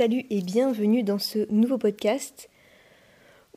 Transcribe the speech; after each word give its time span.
Salut 0.00 0.24
et 0.30 0.40
bienvenue 0.40 1.02
dans 1.02 1.18
ce 1.18 1.46
nouveau 1.52 1.76
podcast 1.76 2.48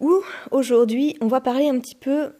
où 0.01 0.11
aujourd'hui 0.51 1.15
on 1.21 1.27
va 1.27 1.39
parler 1.39 1.69
un 1.69 1.79
petit 1.79 1.95
peu 1.95 2.33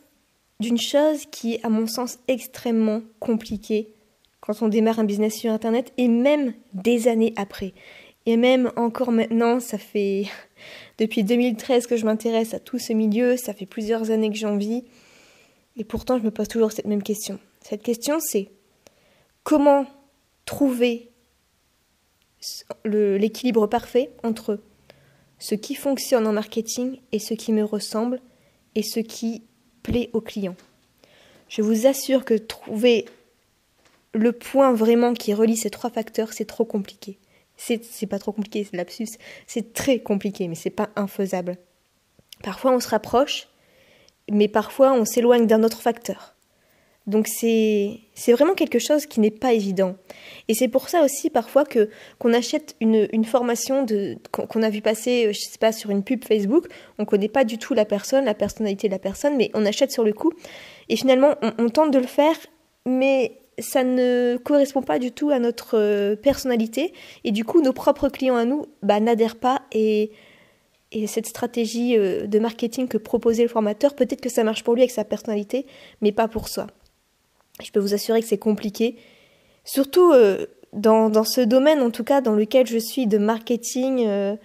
d'une 0.59 0.77
chose 0.77 1.25
qui 1.31 1.53
est 1.53 1.65
à 1.65 1.69
mon 1.69 1.87
sens 1.87 2.19
extrêmement 2.27 3.01
compliquée 3.21 3.93
quand 4.41 4.61
on 4.61 4.67
démarre 4.67 4.99
un 4.99 5.05
business 5.05 5.35
sur 5.35 5.53
Internet 5.53 5.93
et 5.95 6.09
même 6.09 6.53
des 6.73 7.07
années 7.07 7.33
après. 7.37 7.73
Et 8.25 8.35
même 8.35 8.73
encore 8.75 9.13
maintenant, 9.13 9.61
ça 9.61 9.77
fait 9.77 10.25
depuis 10.97 11.23
2013 11.23 11.87
que 11.87 11.95
je 11.95 12.03
m'intéresse 12.03 12.53
à 12.53 12.59
tout 12.59 12.79
ce 12.79 12.91
milieu, 12.91 13.37
ça 13.37 13.53
fait 13.53 13.65
plusieurs 13.65 14.11
années 14.11 14.31
que 14.31 14.35
j'en 14.35 14.57
vis. 14.57 14.83
Et 15.77 15.85
pourtant, 15.85 16.17
je 16.17 16.23
me 16.23 16.31
pose 16.31 16.49
toujours 16.49 16.73
cette 16.73 16.87
même 16.87 17.03
question. 17.03 17.39
Cette 17.61 17.83
question, 17.83 18.17
c'est 18.19 18.49
comment 19.45 19.85
trouver 20.43 21.12
l'équilibre 22.85 23.67
parfait 23.67 24.11
entre 24.23 24.59
ce 25.39 25.55
qui 25.55 25.75
fonctionne 25.75 26.27
en 26.27 26.33
marketing 26.33 26.99
et 27.11 27.19
ce 27.19 27.33
qui 27.33 27.51
me 27.51 27.63
ressemble 27.63 28.21
et 28.75 28.83
ce 28.83 28.99
qui 28.99 29.43
plaît 29.81 30.09
aux 30.13 30.21
clients. 30.21 30.55
Je 31.49 31.61
vous 31.61 31.85
assure 31.85 32.25
que 32.25 32.33
trouver 32.33 33.05
le 34.13 34.31
point 34.31 34.73
vraiment 34.73 35.13
qui 35.13 35.33
relie 35.33 35.57
ces 35.57 35.69
trois 35.69 35.89
facteurs, 35.89 36.33
c'est 36.33 36.45
trop 36.45 36.65
compliqué. 36.65 37.17
C'est 37.57 38.07
pas 38.07 38.19
trop 38.19 38.31
compliqué, 38.31 38.63
c'est 38.63 38.77
lapsus. 38.77 39.17
C'est 39.47 39.73
très 39.73 39.99
compliqué, 39.99 40.47
mais 40.47 40.55
c'est 40.55 40.69
pas 40.69 40.89
infaisable. 40.95 41.57
Parfois 42.41 42.71
on 42.71 42.79
se 42.79 42.89
rapproche, 42.89 43.47
mais 44.31 44.47
parfois 44.47 44.93
on 44.93 45.05
s'éloigne 45.05 45.47
d'un 45.47 45.63
autre 45.63 45.81
facteur. 45.81 46.35
Donc 47.05 47.27
c'est 47.27 47.99
vraiment 48.29 48.53
quelque 48.53 48.79
chose 48.79 49.05
qui 49.05 49.19
n'est 49.19 49.31
pas 49.31 49.53
évident. 49.53 49.95
Et 50.47 50.53
c'est 50.53 50.69
pour 50.69 50.87
ça 50.87 51.03
aussi 51.03 51.29
parfois 51.29 51.65
que 51.65 51.89
qu'on 52.17 52.33
achète 52.33 52.75
une, 52.79 53.25
formation 53.25 53.85
qu'on 54.31 54.63
a 54.63 54.69
vu 54.69 54.81
passer, 54.81 55.27
euh, 55.27 55.33
je 55.33 55.39
sais 55.39 55.57
pas, 55.59 55.73
sur 55.73 55.89
une 55.89 56.03
pub 56.03 56.23
Facebook. 56.23 56.67
On 56.99 57.05
connaît 57.05 57.27
pas 57.27 57.43
du 57.43 57.57
tout 57.57 57.73
la 57.73 57.85
personne, 57.85 58.23
la 58.23 58.33
personnalité 58.33 58.87
de 58.87 58.93
la 58.93 58.99
personne, 58.99 59.35
mais 59.35 59.51
on 59.53 59.65
achète 59.65 59.91
sur 59.91 60.03
le 60.03 60.13
coup. 60.13 60.31
Et 60.87 60.95
finalement, 60.95 61.35
on, 61.57 61.69
tente 61.69 61.91
de 61.91 61.99
le 61.99 62.07
faire, 62.07 62.35
mais 62.85 63.39
ça 63.59 63.83
ne 63.83 64.37
correspond 64.41 64.81
pas 64.81 64.99
du 64.99 65.11
tout 65.11 65.29
à 65.29 65.39
notre 65.39 65.77
euh, 65.77 66.15
personnalité. 66.15 66.93
Et 67.25 67.31
du 67.31 67.43
coup, 67.43 67.61
nos 67.61 67.73
propres 67.73 68.09
clients 68.09 68.35
à 68.35 68.45
nous 68.45 68.65
bah, 68.81 68.99
n'adhèrent 68.99 69.37
pas 69.39 69.63
et 69.71 70.11
et 70.95 71.07
cette 71.07 71.25
stratégie 71.25 71.97
euh, 71.97 72.27
de 72.27 72.39
marketing 72.39 72.87
que 72.87 72.99
proposait 72.99 73.41
le 73.41 73.49
formateur, 73.49 73.95
peut-être 73.95 74.21
que 74.21 74.29
ça 74.29 74.43
marche 74.43 74.63
pour 74.63 74.75
lui 74.75 74.83
avec 74.83 74.91
sa 74.91 75.03
personnalité, 75.03 75.65
mais 76.01 76.11
pas 76.11 76.27
pour 76.27 76.47
soi. 76.47 76.67
Je 77.61 77.71
peux 77.71 77.79
vous 77.79 77.93
assurer 77.93 78.21
que 78.21 78.27
c'est 78.27 78.37
compliqué. 78.37 78.97
Surtout 79.65 80.11
euh, 80.11 80.45
dans, 80.73 81.09
dans, 81.09 81.23
ce 81.23 81.41
domaine, 81.41 81.81
en 81.81 81.91
tout 81.91 82.03
cas, 82.03 82.21
dans 82.21 82.33
lequel 82.33 82.67
je 82.67 82.77
suis 82.77 83.07
de 83.07 83.17
marketing, 83.17 84.05
euh, 84.07 84.35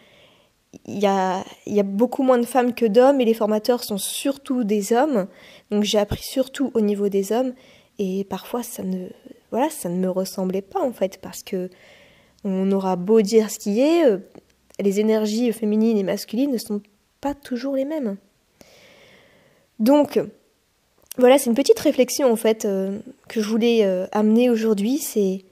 il 0.86 0.98
y, 0.98 1.06
a, 1.06 1.44
beaucoup 1.82 2.22
moins 2.22 2.38
de 2.38 2.46
femmes 2.46 2.74
que 2.74 2.84
d'hommes 2.84 3.20
et 3.20 3.24
les 3.24 3.34
formateurs 3.34 3.82
sont 3.82 3.98
surtout 3.98 4.64
des 4.64 4.92
hommes. 4.92 5.26
Donc 5.70 5.84
j'ai 5.84 5.98
appris 5.98 6.22
surtout 6.22 6.70
au 6.74 6.80
niveau 6.80 7.08
des 7.08 7.32
hommes 7.32 7.54
et 7.98 8.24
parfois 8.24 8.62
ça 8.62 8.82
ne, 8.82 9.08
voilà, 9.50 9.70
ça 9.70 9.88
ne 9.88 9.96
me 9.96 10.10
ressemblait 10.10 10.62
pas 10.62 10.80
en 10.80 10.92
fait 10.92 11.18
parce 11.20 11.42
que 11.42 11.70
on 12.44 12.70
aura 12.70 12.96
beau 12.96 13.20
dire 13.22 13.50
ce 13.50 13.58
qui 13.58 13.80
est, 13.80 14.06
euh, 14.06 14.18
les 14.78 15.00
énergies 15.00 15.52
féminines 15.52 15.96
et 15.96 16.02
masculines 16.02 16.52
ne 16.52 16.58
sont 16.58 16.82
pas 17.20 17.34
toujours 17.34 17.74
les 17.74 17.84
mêmes. 17.84 18.16
Donc, 19.80 20.20
voilà, 21.18 21.36
c'est 21.36 21.50
une 21.50 21.56
petite 21.56 21.78
réflexion 21.80 22.30
en 22.30 22.36
fait 22.36 22.64
euh, 22.64 23.00
que 23.28 23.42
je 23.42 23.48
voulais 23.48 23.84
euh, 23.84 24.06
amener 24.12 24.50
aujourd'hui, 24.50 24.98
c'est 24.98 25.44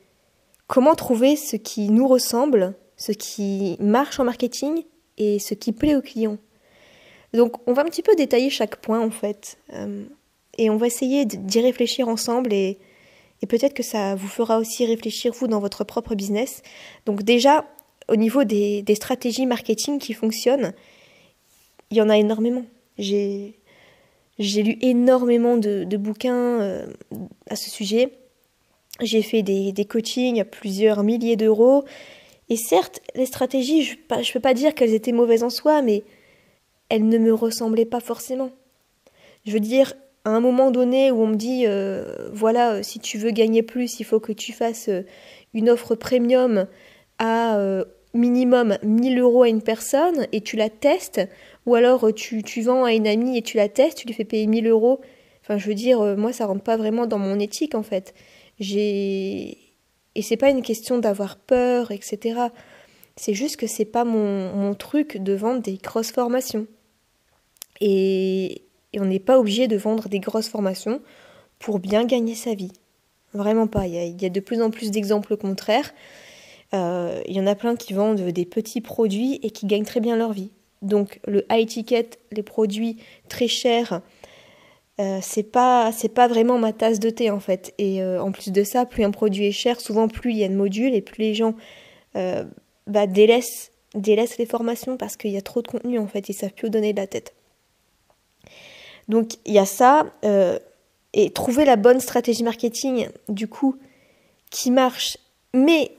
comment 0.69 0.95
trouver 0.95 1.35
ce 1.35 1.57
qui 1.57 1.91
nous 1.91 2.07
ressemble, 2.07 2.75
ce 2.97 3.11
qui 3.11 3.77
marche 3.81 4.21
en 4.21 4.25
marketing 4.25 4.85
et 5.19 5.41
ce 5.41 5.55
qui 5.55 5.73
plaît 5.73 5.97
aux 5.97 6.03
clients. 6.03 6.39
Donc 7.35 7.57
on 7.69 7.73
va 7.73 7.83
un 7.83 7.87
petit 7.87 8.03
peu 8.03 8.15
détailler 8.15 8.49
chaque 8.49 8.77
point 8.77 9.01
en 9.01 9.11
fait, 9.11 9.59
euh, 9.73 10.05
et 10.57 10.71
on 10.71 10.77
va 10.77 10.87
essayer 10.87 11.25
d'y 11.25 11.61
réfléchir 11.61 12.09
ensemble 12.09 12.53
et, 12.53 12.79
peut-être 13.49 13.75
que 13.75 13.85
ça 13.85 14.17
vous 14.17 14.27
fera 14.27 14.59
aussi 14.59 14.85
réfléchir 14.87 15.33
vous 15.33 15.47
dans 15.47 15.61
votre 15.61 15.85
propre 15.85 16.17
business. 16.17 16.63
Donc 17.05 17.23
déjà, 17.23 17.65
au 18.09 18.17
niveau 18.17 18.43
des, 18.43 18.83
des 18.83 18.97
stratégies 18.97 19.47
marketing 19.47 20.01
qui 20.01 20.15
fonctionnent, 20.15 20.73
il 21.93 21.97
y 21.97 22.01
en 22.01 22.09
a 22.09 22.17
énormément. 22.17 22.65
J'ai 22.99 23.57
j'ai 24.39 24.63
lu 24.63 24.77
énormément 24.83 25.57
de, 25.57 25.97
bouquins 25.97 26.61
euh, 26.61 26.87
à 27.49 27.57
ce 27.57 27.71
sujet. 27.71 28.11
J'ai 29.01 29.23
fait 29.23 29.43
des, 29.43 29.73
des, 29.73 29.85
coachings 29.85 30.41
à 30.41 30.45
plusieurs 30.45 31.03
milliers 31.03 31.37
d'euros. 31.37 31.85
Et 32.49 32.57
certes, 32.57 33.01
les 33.15 33.27
stratégies, 33.27 33.83
je 33.83 33.93
ne 33.95 34.33
peux 34.33 34.41
pas 34.41 34.55
dire 34.55 34.75
qu'elles 34.75 34.95
étaient 34.95 35.13
mauvaises 35.13 35.43
en 35.43 35.51
soi, 35.51 35.83
mais 35.83 36.05
elles 36.89 37.09
ne 37.09 37.19
me 37.19 37.33
ressemblaient 37.33 37.87
pas 37.87 38.01
forcément. 38.01 38.51
Je 39.45 39.53
veux 39.53 39.61
dire, 39.61 39.95
à 40.25 40.31
un 40.31 40.41
moment 40.41 40.71
donné 40.71 41.11
où 41.11 41.23
on 41.23 41.29
me 41.29 41.37
dit, 41.37 41.65
euh, 41.67 42.29
voilà, 42.33 42.75
euh, 42.75 42.83
si 42.83 43.01
tu 43.01 43.19
veux 43.19 43.31
gagner 43.31 43.63
plus, 43.63 44.01
il 44.01 44.05
faut 44.05 44.21
que 44.21 44.33
tu 44.33 44.53
fasses 44.53 44.91
une 45.55 45.71
offre 45.71 45.95
premium 45.95 46.67
à 47.19 47.59
minimum 48.17 48.77
1000 48.83 49.19
euros 49.21 49.43
à 49.43 49.49
une 49.49 49.63
personne 49.63 50.27
et 50.33 50.41
tu 50.41 50.57
la 50.57 50.69
testes, 50.69 51.21
ou 51.67 51.75
alors 51.75 52.05
euh, 52.05 52.13
tu, 52.13 52.43
tu 52.43 52.63
vends 52.63 52.85
à 52.85 52.93
une 52.93 53.07
amie 53.07 53.37
et 53.37 53.43
tu 53.43 53.57
la 53.57 53.69
testes, 53.69 53.99
tu 53.99 54.07
lui 54.07 54.15
fais 54.15 54.25
payer 54.25 54.47
1000 54.47 54.67
euros. 54.69 55.01
Enfin, 55.43 55.59
je 55.59 55.69
veux 55.69 55.75
dire, 55.75 56.01
euh, 56.01 56.17
moi, 56.17 56.33
ça 56.33 56.47
rentre 56.47 56.63
pas 56.63 56.77
vraiment 56.77 57.07
dans 57.07 57.19
mon 57.19 57.39
éthique, 57.39 57.75
en 57.75 57.83
fait. 57.83 58.15
J'ai. 58.59 59.59
Et 60.15 60.23
c'est 60.23 60.37
pas 60.37 60.51
une 60.51 60.63
question 60.63 60.99
d'avoir 60.99 61.37
peur, 61.37 61.91
etc. 61.91 62.41
C'est 63.17 63.35
juste 63.35 63.57
que 63.57 63.67
c'est 63.67 63.85
pas 63.85 64.05
mon, 64.05 64.55
mon, 64.55 64.75
truc 64.75 65.19
de 65.19 65.35
vendre 65.35 65.61
des 65.61 65.77
grosses 65.77 66.11
formations. 66.11 66.67
Et, 67.81 68.63
on 68.99 69.05
n'est 69.05 69.21
pas 69.21 69.39
obligé 69.39 69.69
de 69.69 69.77
vendre 69.77 70.09
des 70.09 70.21
grosses 70.21 70.49
formations 70.49 71.03
pour 71.59 71.81
bien 71.81 72.07
gagner 72.07 72.35
sa 72.35 72.55
vie. 72.55 72.73
Vraiment 73.35 73.67
pas. 73.67 73.87
Il 73.87 73.95
y 73.95 73.99
a, 73.99 74.05
il 74.05 74.21
y 74.21 74.25
a 74.25 74.31
de 74.31 74.41
plus 74.41 74.63
en 74.63 74.71
plus 74.71 74.91
d'exemples 74.91 75.37
contraires. 75.37 75.93
Euh, 76.75 77.21
il 77.27 77.37
y 77.37 77.41
en 77.41 77.47
a 77.47 77.55
plein 77.55 77.77
qui 77.77 77.93
vendent 77.93 78.21
des 78.21 78.47
petits 78.47 78.81
produits 78.81 79.39
et 79.43 79.51
qui 79.51 79.67
gagnent 79.67 79.85
très 79.85 80.01
bien 80.01 80.17
leur 80.17 80.33
vie. 80.33 80.51
Donc 80.83 81.21
le 81.27 81.45
high 81.51 81.67
ticket, 81.67 82.11
les 82.33 82.43
produits 82.43 82.99
très 83.29 83.49
chers, 83.49 84.01
euh, 85.01 85.19
c'est 85.23 85.43
pas 85.43 85.91
vraiment 86.29 86.59
ma 86.59 86.73
tasse 86.73 87.01
de 87.01 87.11
thé 87.11 87.31
en 87.31 87.41
fait. 87.41 87.75
Et 87.79 88.03
euh, 88.03 88.23
en 88.23 88.33
plus 88.33 88.51
de 88.51 88.65
ça, 88.65 88.87
plus 88.87 89.05
un 89.05 89.11
produit 89.11 89.47
est 89.47 89.53
cher, 89.53 89.81
souvent 89.81 90.09
plus 90.09 90.33
il 90.33 90.39
y 90.39 90.45
a 90.45 90.49
de 90.49 90.55
modules 90.55 90.95
et 90.95 91.03
plus 91.03 91.23
les 91.23 91.35
gens 91.35 91.55
bah, 92.87 93.07
délaissent, 93.07 93.73
délaissent 93.95 94.39
les 94.39 94.47
formations 94.47 94.97
parce 94.97 95.19
qu'il 95.19 95.33
y 95.33 95.37
a 95.37 95.43
trop 95.43 95.61
de 95.61 95.69
contenu 95.69 95.99
en 95.99 96.07
fait, 96.07 96.31
ils 96.31 96.35
savent 96.35 96.55
plus 96.55 96.69
où 96.69 96.71
donner 96.71 96.95
de 96.95 97.01
la 97.01 97.07
tête. 97.07 97.35
Donc 99.09 99.35
il 99.45 99.53
y 99.53 99.59
a 99.59 99.67
ça 99.67 100.07
et 101.13 101.31
trouver 101.31 101.65
la 101.65 101.77
bonne 101.77 102.01
stratégie 102.01 102.43
marketing 102.43 103.09
du 103.29 103.49
coup 103.49 103.77
qui 104.51 104.71
marche 104.71 105.19
mais 105.53 105.93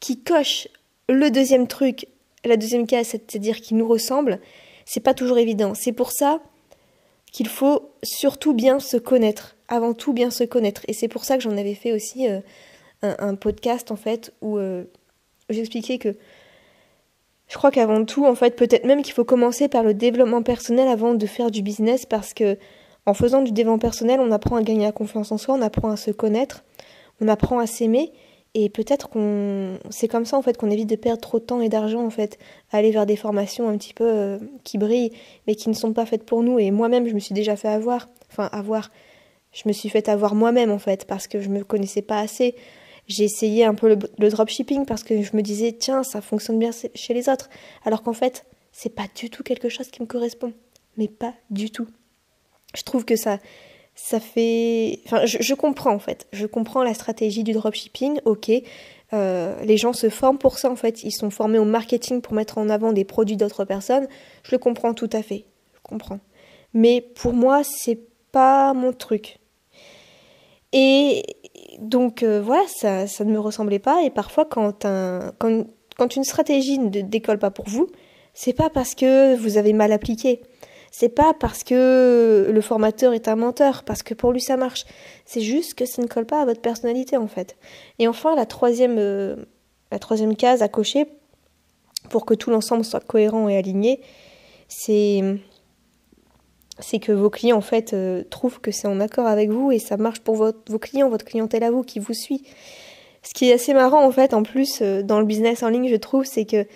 qui 0.00 0.18
coche 0.18 0.68
le 1.08 1.30
deuxième 1.30 1.68
truc, 1.68 2.06
la 2.44 2.56
deuxième 2.56 2.86
case, 2.86 3.08
c'est-à-dire 3.08 3.60
qui 3.60 3.74
nous 3.74 3.86
ressemble, 3.86 4.40
c'est 4.84 5.00
pas 5.00 5.14
toujours 5.14 5.38
évident. 5.38 5.74
C'est 5.74 5.92
pour 5.92 6.12
ça 6.12 6.40
qu'il 7.32 7.48
faut 7.48 7.90
surtout 8.02 8.52
bien 8.52 8.78
se 8.78 8.96
connaître, 8.96 9.56
avant 9.68 9.94
tout 9.94 10.12
bien 10.12 10.30
se 10.30 10.44
connaître. 10.44 10.82
Et 10.88 10.92
c'est 10.92 11.08
pour 11.08 11.24
ça 11.24 11.36
que 11.36 11.42
j'en 11.42 11.56
avais 11.56 11.74
fait 11.74 11.92
aussi 11.92 12.28
euh, 12.28 12.40
un, 13.02 13.34
podcast 13.34 13.90
en 13.90 13.96
fait 13.96 14.32
où 14.42 14.58
euh, 14.58 14.84
j'expliquais 15.48 15.98
que 15.98 16.16
je 17.48 17.58
crois 17.58 17.70
qu'avant 17.70 18.04
tout, 18.04 18.24
en 18.24 18.34
fait, 18.34 18.56
peut-être 18.56 18.84
même 18.84 19.02
qu'il 19.02 19.12
faut 19.12 19.24
commencer 19.24 19.68
par 19.68 19.82
le 19.82 19.92
développement 19.92 20.42
personnel 20.42 20.88
avant 20.88 21.14
de 21.14 21.26
faire 21.26 21.50
du 21.50 21.62
business 21.62 22.06
parce 22.06 22.32
que 22.32 22.56
en 23.04 23.14
faisant 23.14 23.42
du 23.42 23.52
développement 23.52 23.78
personnel, 23.78 24.20
on 24.20 24.30
apprend 24.30 24.56
à 24.56 24.62
gagner 24.62 24.84
la 24.84 24.92
confiance 24.92 25.32
en 25.32 25.38
soi, 25.38 25.54
on 25.56 25.62
apprend 25.62 25.90
à 25.90 25.96
se 25.96 26.10
connaître, 26.10 26.64
on 27.20 27.28
apprend 27.28 27.58
à 27.58 27.66
s'aimer 27.66 28.12
et 28.54 28.68
peut-être 28.68 29.08
qu'on 29.08 29.78
c'est 29.88 30.08
comme 30.08 30.26
ça 30.26 30.36
en 30.36 30.42
fait 30.42 30.58
qu'on 30.58 30.70
évite 30.70 30.88
de 30.88 30.96
perdre 30.96 31.20
trop 31.20 31.38
de 31.38 31.44
temps 31.44 31.62
et 31.62 31.70
d'argent 31.70 32.04
en 32.04 32.10
fait 32.10 32.38
à 32.70 32.78
aller 32.78 32.90
vers 32.90 33.06
des 33.06 33.16
formations 33.16 33.68
un 33.68 33.78
petit 33.78 33.94
peu 33.94 34.04
euh, 34.04 34.38
qui 34.62 34.76
brillent 34.76 35.12
mais 35.46 35.54
qui 35.54 35.70
ne 35.70 35.74
sont 35.74 35.94
pas 35.94 36.04
faites 36.04 36.24
pour 36.24 36.42
nous. 36.42 36.58
Et 36.58 36.70
moi-même 36.70 37.08
je 37.08 37.14
me 37.14 37.18
suis 37.18 37.34
déjà 37.34 37.56
fait 37.56 37.68
avoir. 37.68 38.08
Enfin 38.30 38.48
avoir. 38.52 38.90
Je 39.52 39.62
me 39.66 39.72
suis 39.72 39.88
fait 39.88 40.08
avoir 40.08 40.34
moi-même 40.34 40.70
en 40.70 40.78
fait 40.78 41.06
parce 41.06 41.26
que 41.28 41.40
je 41.40 41.48
me 41.48 41.64
connaissais 41.64 42.02
pas 42.02 42.18
assez. 42.18 42.54
J'ai 43.06 43.24
essayé 43.24 43.64
un 43.64 43.74
peu 43.74 43.88
le, 43.88 43.98
le, 44.18 44.28
dropshipping 44.28 44.86
parce 44.86 45.02
que 45.02 45.22
je 45.22 45.36
me 45.36 45.42
disais 45.42 45.72
tiens 45.72 46.02
ça 46.02 46.20
fonctionne 46.20 46.58
bien 46.58 46.70
chez 46.94 47.14
les 47.14 47.30
autres. 47.30 47.48
Alors 47.84 48.02
qu'en 48.02 48.12
fait 48.12 48.44
c'est 48.70 48.94
pas 48.94 49.06
du 49.14 49.30
tout 49.30 49.42
quelque 49.42 49.70
chose 49.70 49.88
qui 49.88 50.02
me 50.02 50.06
correspond. 50.06 50.52
Mais 50.98 51.08
pas 51.08 51.32
du 51.48 51.70
tout. 51.70 51.88
Je 52.74 52.82
trouve 52.82 53.06
que 53.06 53.16
ça 53.16 53.38
ça 54.04 54.18
fait. 54.18 54.98
Enfin, 55.06 55.24
je, 55.26 55.54
comprends 55.54 55.92
en 55.92 56.00
fait. 56.00 56.26
Je 56.32 56.46
comprends 56.46 56.82
la 56.82 56.92
stratégie 56.92 57.44
du 57.44 57.52
dropshipping, 57.52 58.18
ok. 58.24 58.50
Euh, 59.12 59.62
les 59.62 59.76
gens 59.76 59.92
se 59.92 60.08
forment 60.08 60.38
pour 60.38 60.58
ça 60.58 60.70
en 60.70 60.76
fait. 60.76 61.04
Ils 61.04 61.12
sont 61.12 61.30
formés 61.30 61.60
au 61.60 61.64
marketing 61.64 62.20
pour 62.20 62.32
mettre 62.34 62.58
en 62.58 62.68
avant 62.68 62.92
des 62.92 63.04
produits 63.04 63.36
d'autres 63.36 63.64
personnes. 63.64 64.08
Je 64.42 64.50
le 64.50 64.58
comprends 64.58 64.92
tout 64.92 65.10
à 65.12 65.22
fait. 65.22 65.44
Je 65.74 65.80
comprends. 65.84 66.18
Mais 66.74 67.00
pour 67.00 67.32
moi, 67.32 67.62
c'est 67.62 68.00
pas 68.32 68.74
mon 68.74 68.92
truc. 68.92 69.38
Et 70.72 71.22
donc 71.78 72.24
euh, 72.24 72.42
voilà, 72.42 72.64
ça, 72.66 73.06
ça 73.06 73.24
ne 73.24 73.32
me 73.32 73.38
ressemblait 73.38 73.78
pas. 73.78 74.02
Et 74.02 74.10
parfois, 74.10 74.46
quand, 74.46 74.84
un, 74.84 75.32
quand 75.38 75.64
quand 75.96 76.16
une 76.16 76.24
stratégie 76.24 76.78
ne 76.78 76.88
décolle 76.88 77.38
pas 77.38 77.52
pour 77.52 77.68
vous, 77.68 77.88
c'est 78.34 78.52
pas 78.52 78.70
parce 78.70 78.94
que 78.96 79.36
vous 79.36 79.58
avez 79.58 79.72
mal 79.72 79.92
appliqué. 79.92 80.42
C'est 80.94 81.08
pas 81.08 81.32
parce 81.32 81.64
que 81.64 82.50
le 82.52 82.60
formateur 82.60 83.14
est 83.14 83.26
un 83.26 83.34
menteur, 83.34 83.82
parce 83.82 84.02
que 84.02 84.12
pour 84.12 84.30
lui 84.30 84.42
ça 84.42 84.58
marche. 84.58 84.84
C'est 85.24 85.40
juste 85.40 85.72
que 85.72 85.86
ça 85.86 86.02
ne 86.02 86.06
colle 86.06 86.26
pas 86.26 86.42
à 86.42 86.44
votre 86.44 86.60
personnalité 86.60 87.16
en 87.16 87.28
fait. 87.28 87.56
Et 87.98 88.06
enfin, 88.06 88.36
la 88.36 88.44
troisième, 88.44 88.98
euh, 88.98 89.36
la 89.90 89.98
troisième 89.98 90.36
case 90.36 90.60
à 90.60 90.68
cocher 90.68 91.06
pour 92.10 92.26
que 92.26 92.34
tout 92.34 92.50
l'ensemble 92.50 92.84
soit 92.84 93.00
cohérent 93.00 93.48
et 93.48 93.56
aligné, 93.56 94.02
c'est 94.68 95.38
que 97.00 97.12
vos 97.12 97.30
clients 97.30 97.56
en 97.56 97.62
fait 97.62 97.94
euh, 97.94 98.22
trouvent 98.28 98.60
que 98.60 98.70
c'est 98.70 98.86
en 98.86 99.00
accord 99.00 99.26
avec 99.26 99.48
vous 99.50 99.72
et 99.72 99.78
ça 99.78 99.96
marche 99.96 100.20
pour 100.20 100.36
vos 100.36 100.52
clients, 100.78 101.08
votre 101.08 101.24
clientèle 101.24 101.62
à 101.62 101.70
vous 101.70 101.82
qui 101.82 102.00
vous 102.00 102.12
suit. 102.12 102.44
Ce 103.22 103.32
qui 103.32 103.48
est 103.48 103.54
assez 103.54 103.72
marrant 103.72 104.04
en 104.04 104.10
fait 104.12 104.34
en 104.34 104.42
plus 104.42 104.80
euh, 104.82 105.02
dans 105.02 105.20
le 105.20 105.24
business 105.24 105.62
en 105.62 105.70
ligne 105.70 105.88
je 105.88 105.96
trouve 105.96 106.26
c'est 106.26 106.44
que 106.44 106.66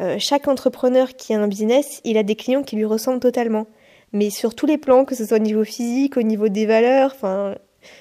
euh, 0.00 0.16
chaque 0.18 0.48
entrepreneur 0.48 1.14
qui 1.14 1.34
a 1.34 1.40
un 1.40 1.48
business 1.48 2.00
il 2.04 2.16
a 2.18 2.22
des 2.22 2.36
clients 2.36 2.62
qui 2.62 2.76
lui 2.76 2.84
ressemblent 2.84 3.20
totalement. 3.20 3.66
Mais 4.12 4.30
sur 4.30 4.54
tous 4.54 4.66
les 4.66 4.78
plans, 4.78 5.04
que 5.04 5.14
ce 5.14 5.24
soit 5.24 5.36
au 5.36 5.40
niveau 5.40 5.64
physique, 5.64 6.16
au 6.16 6.22
niveau 6.22 6.48
des 6.48 6.66
valeurs, 6.66 7.12
enfin 7.14 7.54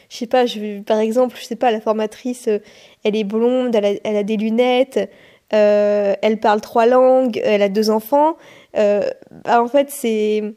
je 0.10 0.18
sais 0.18 0.28
pas, 0.28 0.46
par 0.86 1.00
exemple, 1.00 1.38
je 1.40 1.46
sais 1.46 1.56
pas, 1.56 1.72
la 1.72 1.80
formatrice, 1.80 2.50
elle 3.04 3.16
est 3.16 3.24
blonde, 3.24 3.76
elle 3.76 4.18
a, 4.18 4.24
des 4.24 4.36
lunettes, 4.36 5.10
elle 5.52 6.40
parle 6.42 6.62
trois 6.62 6.86
langues, 6.86 7.40
elle 7.44 7.62
a 7.62 7.70
deux 7.70 7.90
enfants. 7.90 8.36
Bah, 8.74 9.62
en 9.62 9.68
fait, 9.68 9.90
c'est 9.90 10.56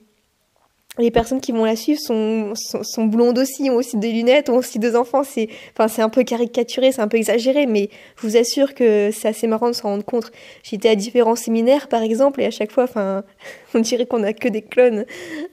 les 0.99 1.11
personnes 1.11 1.41
qui 1.41 1.53
vont 1.53 1.65
la 1.65 1.75
suivre 1.75 1.99
sont, 1.99 2.53
sont, 2.55 3.05
blondes 3.07 3.39
aussi, 3.39 3.71
ont 3.71 3.77
aussi 3.77 3.97
des 3.97 4.13
lunettes, 4.13 4.51
ont 4.51 4.57
aussi 4.57 4.79
deux 4.79 4.95
enfants. 4.95 5.25
C'est, 5.25 5.49
enfin, 5.73 5.89
c'est 5.89 6.03
un 6.03 6.11
peu 6.11 6.23
caricaturé, 6.23 6.93
c'est 6.93 7.01
un 7.01 7.09
peu 7.09 7.17
exagéré, 7.17 7.65
mais 7.65 7.89
je 8.17 8.27
vous 8.27 8.37
assure 8.37 8.75
que 8.75 9.11
c'est 9.11 9.29
assez 9.29 9.47
marrant 9.47 9.69
de 9.69 9.73
s'en 9.73 9.89
rendre 9.89 10.05
compte. 10.05 10.31
J'étais 10.63 10.91
à 10.91 10.95
différents 10.95 11.35
séminaires, 11.35 11.89
par 11.89 12.03
exemple, 12.03 12.43
et 12.43 12.45
à 12.45 12.51
chaque 12.51 12.71
fois, 12.71 12.85
enfin, 12.85 13.25
on 13.75 13.79
dirait 13.79 14.05
qu'on 14.05 14.23
a 14.23 14.35
que 14.35 14.49
des 14.49 14.61
clones 14.61 15.07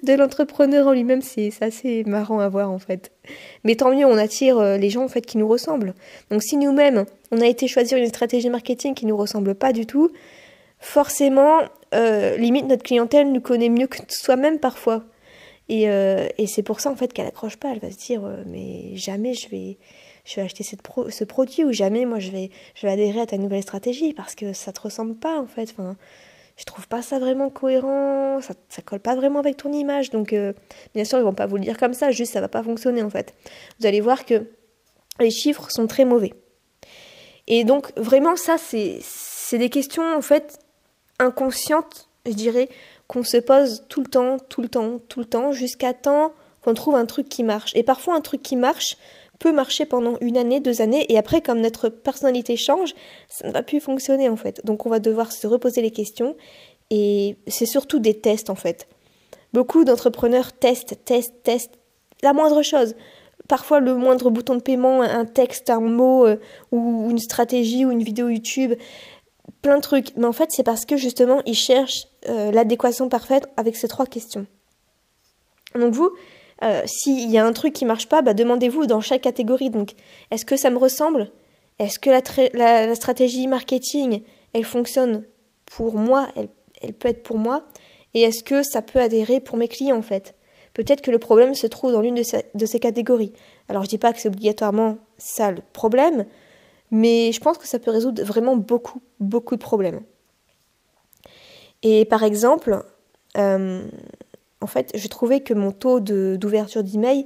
de 0.04 0.14
l'entrepreneur 0.14 0.88
en 0.88 0.92
lui-même. 0.92 1.22
C'est, 1.22 1.52
assez 1.62 2.04
marrant 2.04 2.40
à 2.40 2.50
voir, 2.50 2.70
en 2.70 2.80
fait. 2.80 3.12
Mais 3.64 3.76
tant 3.76 3.96
mieux, 3.96 4.06
on 4.06 4.18
attire 4.18 4.58
euh, 4.58 4.78
les 4.78 4.90
gens, 4.90 5.06
en 5.06 5.10
fait, 5.10 5.26
qui 5.26 5.38
nous 5.38 5.48
ressemblent. 5.48 5.94
Donc, 6.32 6.44
si 6.44 6.58
nous-mêmes, 6.58 7.06
on 7.32 7.40
a 7.40 7.48
été 7.48 7.68
choisir 7.68 7.98
une 7.98 8.08
stratégie 8.08 8.50
marketing 8.50 8.94
qui 8.94 9.06
nous 9.06 9.16
ressemble 9.16 9.56
pas 9.56 9.72
du 9.72 9.86
tout, 9.86 10.10
forcément, 10.80 11.60
euh, 11.94 12.36
limite, 12.36 12.66
notre 12.68 12.84
clientèle 12.84 13.32
nous 13.32 13.42
connaît 13.42 13.70
mieux 13.70 13.88
que 13.88 14.00
soi-même 14.10 14.60
parfois. 14.60 15.06
Et, 15.70 15.88
euh, 15.88 16.28
et 16.40 16.48
c'est 16.48 16.64
pour 16.64 16.80
ça 16.80 16.90
en 16.90 16.96
fait 16.96 17.14
qu'elle 17.14 17.28
accroche 17.28 17.58
pas. 17.58 17.72
Elle 17.72 17.80
va 17.80 17.92
se 17.92 17.98
dire 17.98 18.26
euh, 18.26 18.44
mais 18.48 18.96
jamais 18.96 19.36
je 19.36 19.48
vais 19.50 19.78
je 20.26 20.36
vais 20.36 20.42
acheter 20.42 20.64
ce 20.64 21.24
produit 21.24 21.64
ou 21.64 21.72
jamais 21.72 22.06
moi 22.06 22.20
je 22.20 22.32
vais 22.32 22.50
je 22.76 22.86
vais 22.86 22.92
adhérer 22.92 23.22
à 23.22 23.26
ta 23.28 23.38
nouvelle 23.38 23.62
stratégie 23.62 24.14
parce 24.14 24.36
que 24.36 24.52
ça 24.52 24.74
te 24.74 24.82
ressemble 24.82 25.16
pas 25.16 25.40
en 25.40 25.46
fait. 25.46 25.70
Enfin, 25.72 25.96
je 26.58 26.66
trouve 26.66 26.88
pas 26.88 27.04
ça 27.04 27.20
vraiment 27.20 27.52
cohérent. 27.52 28.42
Ça 28.42 28.56
ça 28.68 28.82
colle 28.82 29.00
pas 29.00 29.16
vraiment 29.16 29.40
avec 29.40 29.58
ton 29.58 29.72
image. 29.72 30.10
Donc 30.10 30.34
euh, 30.34 30.54
bien 30.96 31.06
sûr 31.06 31.20
ils 31.20 31.24
vont 31.24 31.34
pas 31.36 31.46
vous 31.46 31.58
le 31.58 31.64
dire 31.64 31.78
comme 31.78 31.94
ça. 31.94 32.10
Juste 32.10 32.34
ça 32.34 32.42
va 32.42 32.48
pas 32.50 32.64
fonctionner 32.64 33.04
en 33.04 33.10
fait. 33.12 33.36
Vous 33.80 33.86
allez 33.86 34.02
voir 34.02 34.26
que 34.26 34.48
les 35.20 35.32
chiffres 35.32 35.70
sont 35.70 35.86
très 35.86 36.04
mauvais. 36.04 36.34
Et 37.46 37.64
donc 37.64 37.96
vraiment 37.96 38.36
ça 38.36 38.58
c'est 38.58 38.98
c'est 39.04 39.60
des 39.60 39.70
questions 39.70 40.04
en 40.16 40.22
fait 40.22 40.60
inconscientes 41.20 42.09
je 42.26 42.34
dirais 42.34 42.70
qu'on 43.08 43.24
se 43.24 43.38
pose 43.38 43.84
tout 43.90 44.02
le 44.02 44.08
temps, 44.08 44.38
tout 44.38 44.62
le 44.62 44.70
temps, 44.70 45.00
tout 45.08 45.20
le 45.20 45.26
temps, 45.26 45.52
jusqu'à 45.52 45.94
temps 45.94 46.32
qu'on 46.62 46.74
trouve 46.74 46.96
un 46.96 47.06
truc 47.06 47.30
qui 47.30 47.44
marche. 47.44 47.72
Et 47.76 47.84
parfois, 47.84 48.16
un 48.16 48.22
truc 48.22 48.42
qui 48.42 48.56
marche 48.56 48.98
peut 49.40 49.52
marcher 49.54 49.86
pendant 49.86 50.18
une 50.20 50.38
année, 50.38 50.60
deux 50.60 50.82
années, 50.82 51.06
et 51.10 51.18
après, 51.18 51.42
comme 51.42 51.62
notre 51.62 51.88
personnalité 51.90 52.58
change, 52.58 52.94
ça 53.30 53.48
ne 53.48 53.54
va 53.54 53.64
plus 53.64 53.80
fonctionner 53.80 54.28
en 54.28 54.36
fait. 54.36 54.64
Donc, 54.66 54.86
on 54.86 54.90
va 54.90 55.00
devoir 55.00 55.32
se 55.32 55.48
reposer 55.48 55.82
les 55.82 55.92
questions, 55.92 56.36
et 56.90 57.38
c'est 57.48 57.66
surtout 57.66 58.00
des 58.00 58.20
tests 58.20 58.50
en 58.50 58.56
fait. 58.56 58.88
Beaucoup 59.54 59.86
d'entrepreneurs 59.86 60.52
testent, 60.52 61.00
testent, 61.06 61.42
testent 61.44 61.80
la 62.22 62.34
moindre 62.34 62.62
chose. 62.62 62.96
Parfois, 63.48 63.80
le 63.80 63.96
moindre 63.96 64.30
bouton 64.30 64.56
de 64.56 64.62
paiement, 64.62 65.02
un 65.02 65.26
texte, 65.26 65.70
un 65.70 65.80
mot, 65.80 66.26
euh, 66.26 66.36
ou 66.72 67.10
une 67.10 67.18
stratégie, 67.18 67.86
ou 67.86 67.92
une 67.92 68.04
vidéo 68.04 68.30
YouTube 68.30 68.74
plein 69.62 69.78
de 69.78 69.82
trucs. 69.82 70.16
Mais 70.16 70.26
en 70.26 70.34
fait, 70.34 70.52
c'est 70.52 70.64
parce 70.64 70.86
que 70.86 70.98
justement, 70.98 71.42
ils 71.46 71.56
cherchent 71.56 72.08
euh, 72.28 72.52
l'adéquation 72.52 73.10
parfaite 73.10 73.50
avec 73.58 73.76
ces 73.76 73.88
trois 73.88 74.06
questions. 74.06 74.46
Donc 75.76 75.94
vous, 75.94 76.12
euh, 76.64 76.82
s'il 76.86 77.30
y 77.30 77.38
a 77.38 77.46
un 77.46 77.54
truc 77.54 77.74
qui 77.74 77.86
marche 77.86 78.08
pas, 78.08 78.22
bah, 78.22 78.34
demandez-vous 78.34 78.86
dans 78.86 79.02
chaque 79.02 79.22
catégorie. 79.22 79.70
Donc, 79.70 79.92
est-ce 80.32 80.46
que 80.46 80.58
ça 80.58 80.70
me 80.70 80.78
ressemble? 80.78 81.32
Est-ce 81.80 82.00
que 82.00 82.10
la, 82.10 82.96
stratégie 82.96 83.48
marketing, 83.48 84.24
elle 84.54 84.66
fonctionne 84.66 85.24
pour 85.66 85.96
moi? 85.96 86.28
Elle, 86.36 86.94
peut 86.94 87.10
être 87.10 87.24
pour 87.24 87.38
moi 87.38 87.66
Et 88.14 88.22
est-ce 88.22 88.44
que 88.44 88.64
ça 88.64 88.82
peut 88.82 89.00
adhérer 89.00 89.40
pour 89.40 89.58
mes 89.58 89.68
clients 89.68 89.98
en 89.98 90.02
fait? 90.02 90.36
Peut-être 90.74 91.02
que 91.02 91.12
le 91.12 91.20
problème 91.20 91.56
se 91.56 91.68
trouve 91.68 91.92
dans 91.92 92.02
l'une 92.02 92.16
de, 92.16 92.24
de, 92.54 92.66
ces 92.66 92.80
catégories. 92.80 93.34
Alors 93.68 93.84
je 93.84 93.90
dis 93.90 93.98
pas 93.98 94.14
que 94.14 94.20
c'est 94.20 94.30
obligatoirement 94.30 94.98
ça 95.18 95.52
le 95.52 95.62
problème, 95.74 96.26
mais 96.92 97.32
je 97.32 97.40
pense 97.40 97.58
que 97.58 97.68
ça 97.68 97.80
peut 97.80 97.92
résoudre 97.92 98.24
vraiment 98.24 98.56
beaucoup, 98.56 99.02
beaucoup 99.20 99.56
de 99.56 99.62
problèmes. 99.62 100.02
Et 101.84 102.06
par 102.06 102.24
exemple, 102.24 102.84
euh, 103.38 103.84
en 104.62 104.68
fait, 104.68 104.92
je 104.96 105.08
trouvais 105.08 105.42
que 105.42 105.54
mon 105.54 105.72
taux 105.72 106.00
d'ouverture 106.00 106.84
d'email 106.84 107.26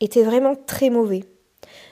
était 0.00 0.22
vraiment 0.22 0.54
très 0.54 0.90
mauvais. 0.90 1.24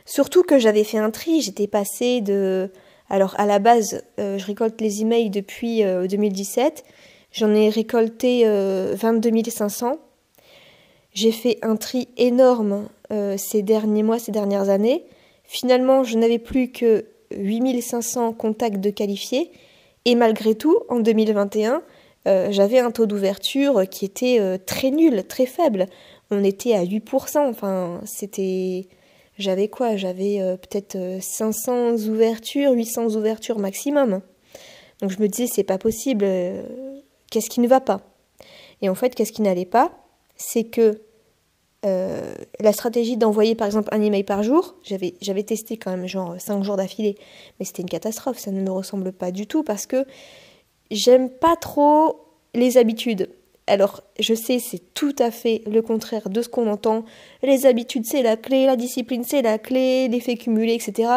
Surtout 0.05 0.43
que 0.43 0.59
j'avais 0.59 0.85
fait 0.85 0.99
un 0.99 1.11
tri, 1.11 1.41
j'étais 1.41 1.67
passée 1.67 2.21
de... 2.21 2.71
Alors 3.09 3.35
à 3.39 3.47
la 3.47 3.59
base, 3.59 4.03
euh, 4.19 4.39
je 4.39 4.47
récolte 4.47 4.81
les 4.81 5.03
emails 5.03 5.31
depuis 5.31 5.83
2017, 5.83 6.85
euh, 6.85 6.91
j'en 7.33 7.55
ai 7.55 7.69
récolté 7.69 8.45
22 8.47 9.51
500. 9.51 9.99
J'ai 11.13 11.33
fait 11.33 11.59
un 11.63 11.77
tri 11.77 12.09
énorme 12.17 12.89
ces 13.37 13.63
derniers 13.63 14.03
mois, 14.03 14.19
ces 14.19 14.33
dernières 14.33 14.69
années. 14.69 15.07
Finalement, 15.47 16.05
je 16.05 16.19
n'avais 16.19 16.39
plus 16.39 16.71
que 16.71 17.07
8500 17.33 18.33
contacts 18.33 18.81
de 18.81 18.91
qualifiés. 18.91 19.51
Et 20.05 20.15
malgré 20.15 20.55
tout, 20.55 20.79
en 20.89 21.01
2021, 21.01 21.83
euh, 22.27 22.49
j'avais 22.51 22.79
un 22.79 22.91
taux 22.91 23.07
d'ouverture 23.07 23.89
qui 23.89 24.05
était 24.05 24.39
euh, 24.41 24.59
très 24.59 24.91
nul, 24.91 25.25
très 25.25 25.47
faible. 25.47 25.87
On 26.31 26.43
était 26.43 26.75
à 26.75 26.85
8%. 26.85 27.39
Enfin, 27.49 28.01
c'était. 28.05 28.89
J'avais 29.39 29.69
quoi? 29.69 29.97
J'avais 29.97 30.41
euh, 30.41 30.57
peut-être 30.57 30.97
500 31.21 32.07
ouvertures, 32.09 32.73
800 32.73 33.17
ouvertures 33.17 33.59
maximum. 33.59 34.23
Donc 35.01 35.11
je 35.11 35.21
me 35.21 35.29
disais, 35.29 35.47
c'est 35.47 35.65
pas 35.65 35.79
possible. 35.79 36.27
qu'est-ce 37.31 37.51
qui 37.51 37.61
ne 37.61 37.69
va 37.69 37.81
pas? 37.81 38.01
Et 38.81 38.89
en 38.89 38.95
fait, 38.95 39.15
qu'est-ce 39.15 39.33
qui 39.33 39.43
n'allait 39.43 39.67
pas? 39.67 39.93
C'est 40.37 40.65
que 40.65 41.03
euh, 41.87 42.35
la 42.61 42.73
stratégie 42.73 43.17
d'envoyer 43.17 43.55
par 43.55 43.67
exemple 43.67 43.89
un 43.93 44.03
email 44.03 44.25
par 44.25 44.43
jour, 44.43 44.75
j'avais, 44.83 45.15
j'avais 45.21 45.45
testé 45.45 45.77
quand 45.77 45.91
même 45.91 46.07
genre 46.07 46.35
5 46.39 46.63
jours 46.63 46.77
d'affilée, 46.77 47.17
mais 47.59 47.65
c'était 47.65 47.83
une 47.83 47.89
catastrophe, 47.89 48.39
ça 48.39 48.51
ne 48.51 48.61
me 48.61 48.71
ressemble 48.71 49.13
pas 49.13 49.31
du 49.31 49.47
tout 49.47 49.63
parce 49.63 49.87
que 49.87 50.05
j'aime 50.91 51.31
pas 51.31 51.55
trop 51.57 52.21
les 52.55 52.77
habitudes. 52.77 53.29
Alors, 53.69 54.03
je 54.19 54.35
sais, 54.35 54.59
c'est 54.59 54.95
tout 54.95 55.15
à 55.19 55.31
fait 55.31 55.63
le 55.67 55.83
contraire 55.83 56.29
de 56.29 56.41
ce 56.41 56.49
qu'on 56.49 56.69
entend. 56.69 57.05
Les 57.43 57.67
habitudes, 57.67 58.07
c'est 58.07 58.23
la 58.23 58.37
clé, 58.37 58.65
la 58.65 58.77
discipline, 58.77 59.25
c'est 59.25 59.43
la 59.43 59.59
clé, 59.59 60.09
l'effet 60.09 60.37
cumulé, 60.37 60.75
etc. 60.75 61.11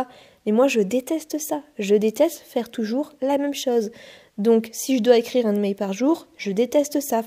Mais 0.46 0.52
moi, 0.52 0.68
je 0.68 0.80
déteste 0.80 1.38
ça. 1.38 1.62
Je 1.78 1.94
déteste 1.94 2.40
faire 2.40 2.72
toujours 2.72 3.14
la 3.22 3.38
même 3.38 3.54
chose. 3.54 3.92
Donc, 4.40 4.70
si 4.72 4.98
je 4.98 5.04
dois 5.04 5.18
écrire 5.18 5.46
un 5.46 5.56
email 5.56 5.76
par 5.76 5.94
jour, 5.94 6.28
je 6.38 6.52
déteste 6.52 7.02
ça. 7.02 7.22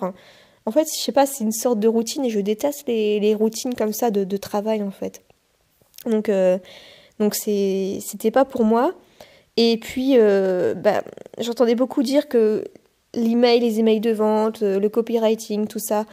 En 0.65 0.71
fait, 0.71 0.87
je 0.87 0.99
sais 0.99 1.13
pas, 1.13 1.27
c'est 1.27 1.45
une 1.45 1.53
sorte 1.53 1.81
de 1.81 1.89
routine 1.89 2.25
et 2.25 2.31
je 2.31 2.41
déteste 2.41 2.87
les, 2.87 3.35
routines 3.35 3.75
comme 3.75 3.93
ça 3.93 4.11
de, 4.11 4.37
travail 4.37 4.83
en 4.83 4.91
fait. 4.91 5.23
Donc, 6.07 6.29
euh, 6.29 6.59
donc 7.19 7.35
c'était 7.35 8.31
pas 8.31 8.45
pour 8.45 8.65
moi. 8.65 8.93
Et 9.57 9.77
puis, 9.77 10.13
euh, 10.17 10.75
bah, 10.75 11.03
j'entendais 11.39 11.75
beaucoup 11.75 12.03
dire 12.03 12.29
que 12.29 12.65
l'email, 13.15 13.61
les 13.61 13.81
emails 13.81 14.01
de 14.01 14.13
vente, 14.13 14.63
euh, 14.63 14.81
le 14.81 14.89
copywriting, 14.89 15.67
tout 15.67 15.81
ça, 15.81 16.07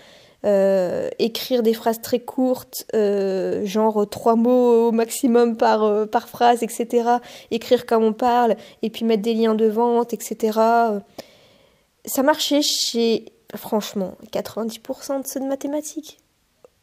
écrire 1.20 1.64
des 1.64 1.74
phrases 1.74 2.00
très 2.02 2.20
courtes, 2.20 2.86
genre 2.94 4.10
trois 4.10 4.38
mots 4.38 4.88
au 4.88 4.92
maximum 4.94 5.58
par, 5.58 6.08
par 6.08 6.30
phrase, 6.30 6.64
etc. 6.64 7.18
Écrire 7.52 7.86
comme 7.86 8.06
on 8.06 8.14
parle, 8.14 8.56
et 8.82 8.90
puis 8.90 9.04
mettre 9.04 9.22
des 9.22 9.34
liens 9.34 9.54
de 9.54 9.66
vente, 9.66 10.14
etc. 10.14 10.58
Ça 12.06 12.24
marchait 12.24 12.62
chez 12.62 13.26
franchement, 13.56 14.18
90% 14.32 15.24
de 15.24 15.28
ceux 15.28 15.40
de 15.40 15.46
mathématiques. 15.46 16.20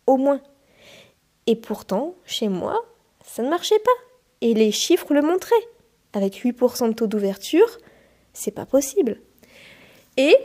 Au 0.07 0.17
moins. 0.17 0.41
Et 1.47 1.57
pourtant, 1.57 2.15
chez 2.25 2.49
moi, 2.49 2.85
ça 3.25 3.43
ne 3.43 3.49
marchait 3.49 3.79
pas. 3.79 3.91
Et 4.41 4.55
les 4.55 4.73
chiffres 4.73 5.15
le 5.15 5.23
montraient. 5.23 5.55
Avec 6.13 6.45
8% 6.45 6.89
de 6.89 6.95
taux 6.95 7.07
d'ouverture, 7.07 7.79
c'est 8.33 8.51
pas 8.51 8.67
possible. 8.67 9.21
Et 10.17 10.37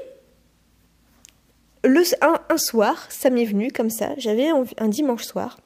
le, 1.84 2.04
un, 2.22 2.58
soir, 2.58 3.08
ça 3.10 3.30
m'est 3.30 3.46
venu 3.46 3.72
comme 3.72 3.90
ça, 3.90 4.14
j'avais 4.18 4.50
un 4.50 4.88
dimanche 4.88 5.24
soir, 5.24 5.60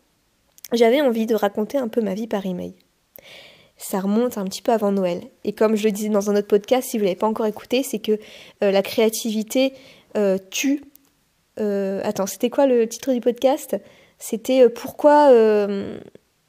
j'avais 0.72 1.02
envie 1.02 1.26
de 1.26 1.36
raconter 1.36 1.78
un 1.78 1.88
peu 1.88 2.02
ma 2.02 2.14
vie 2.14 2.28
par 2.28 2.46
email. 2.46 2.76
ça 3.78 4.00
remonte 4.00 4.38
un 4.38 4.46
petit 4.46 4.62
peu 4.62 4.72
avant 4.72 4.92
Noël. 4.92 5.22
Et 5.44 5.54
comme 5.54 5.76
je 5.76 5.84
le 5.84 5.92
disais 5.92 6.10
dans 6.10 6.30
un 6.30 6.36
autre 6.36 6.48
podcast, 6.48 6.90
si 6.90 6.98
vous 6.98 7.04
ne 7.04 7.08
l'avez 7.08 7.18
pas 7.18 7.28
encore 7.28 7.46
écouté, 7.46 7.84
c'est 7.84 8.00
que 8.00 8.14
euh, 8.64 8.72
la 8.72 8.82
créativité 8.82 9.74
euh, 10.15 10.38
tue. 10.50 10.84
Euh, 11.60 12.01
attends, 12.03 12.27
c'était 12.27 12.50
quoi 12.50 12.67
le 12.67 12.88
titre 12.88 13.13
du 13.13 13.22
podcast? 13.22 13.75
C'était 14.17 14.69
pourquoi 14.69 15.29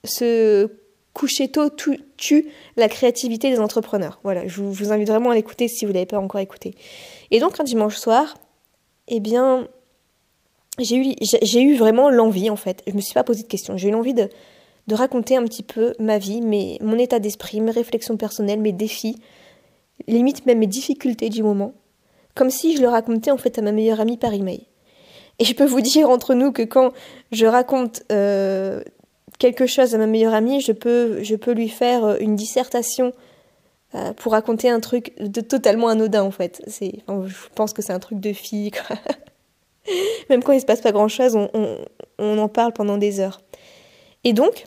se 0.04 0.70
coucher 1.12 1.49
tôt 1.49 1.70
tue 1.70 2.46
la 2.76 2.88
créativité 2.88 3.50
des 3.50 3.58
entrepreneurs? 3.58 4.20
Voilà, 4.23 4.46
je 4.46 4.61
vous, 4.61 4.92
invite 4.92 5.08
vraiment 5.08 5.30
à 5.30 5.35
l'écouter 5.35 5.66
si 5.66 5.85
vous 5.85 5.90
ne 5.90 5.94
l'avez 5.94 6.06
pas 6.06 6.18
encore 6.18 6.40
écouté. 6.40 6.75
Et 7.30 7.40
donc 7.40 7.58
un 7.58 7.64
dimanche 7.64 7.96
soir, 7.96 8.37
eh 9.08 9.20
bien, 9.20 9.66
j'ai 10.78 11.62
eu, 11.62 11.76
vraiment 11.76 12.11
l'envie 12.11 12.50
en 12.50 12.56
fait. 12.56 12.82
Je 12.87 12.92
me 12.92 13.00
suis 13.00 13.14
pas 13.14 13.25
posé 13.25 13.42
de 13.42 13.49
questions. 13.49 13.76
J'ai 13.76 13.88
eu 13.88 13.92
l'envie 13.92 14.14
de, 14.14 14.28
raconter 14.92 15.37
un 15.37 15.44
petit 15.44 15.62
peu 15.62 15.94
ma 15.99 16.18
vie, 16.18 16.40
mon 16.42 16.99
état 16.99 17.18
d'esprit, 17.18 17.61
mes 17.61 17.73
réflexions 17.73 18.16
personnelles, 18.16 18.61
mes 18.61 18.73
défis, 18.73 19.16
limite 20.06 20.46
même 20.46 20.58
mes 20.58 20.66
difficultés 20.66 21.28
du 21.28 21.42
moment, 21.42 21.73
comme 22.37 22.50
si 22.50 22.76
je 22.76 22.83
le 22.83 22.88
racontais 22.88 23.33
en 23.33 23.38
fait 23.38 23.59
à 23.59 23.62
ma 23.62 23.73
meilleure 23.73 23.99
amie 23.99 24.19
par 24.19 24.33
email. 24.33 24.66
Et 25.38 25.45
je 25.45 25.55
peux 25.55 25.66
vous 25.66 25.81
dire 25.81 26.09
entre 26.09 26.35
nous 26.35 26.52
que 26.52 26.62
quand 26.62 26.93
je 27.33 27.47
raconte 27.47 28.02
euh, 28.12 28.83
quelque 29.38 29.66
chose 29.66 29.95
à 29.95 29.99
ma 29.99 30.07
meilleure 30.07 30.35
amie, 30.35 30.61
je 30.61 30.73
peux, 30.73 31.23
je 31.23 31.35
peux 31.35 31.52
lui 31.52 31.69
faire 31.69 32.05
euh, 32.05 32.16
une 32.21 32.37
dissertation 32.37 33.12
euh, 33.95 34.12
pour 34.12 34.33
raconter 34.33 34.71
un 34.71 34.81
truc 34.81 35.14
de 35.19 35.40
totalement 35.40 35.88
anodin 35.88 36.23
en 36.23 36.31
fait. 36.31 36.62
C'est, 36.69 37.00
je 37.09 37.49
pense 37.55 37.73
que 37.73 37.83
c'est 37.83 37.93
un 37.93 37.99
truc 37.99 38.21
de 38.21 38.33
fille. 38.33 38.71
Même 40.31 40.43
quand 40.43 40.52
il 40.52 40.61
se 40.61 40.66
passe 40.66 40.81
pas 40.81 40.93
grand 40.93 41.09
chose, 41.09 41.37
on, 41.37 41.50
on, 41.55 41.78
on 42.19 42.38
en 42.38 42.49
parle 42.49 42.73
pendant 42.73 42.99
des 42.99 43.21
heures. 43.21 43.40
Et 44.25 44.33
donc, 44.33 44.64